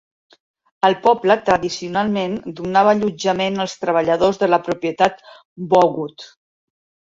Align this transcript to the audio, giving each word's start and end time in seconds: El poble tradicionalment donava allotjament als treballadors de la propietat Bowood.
El 0.87 0.95
poble 1.03 1.35
tradicionalment 1.49 2.33
donava 2.61 2.95
allotjament 2.97 3.61
als 3.67 3.77
treballadors 3.85 4.43
de 4.47 4.51
la 4.53 4.61
propietat 4.71 5.25
Bowood. 5.77 6.31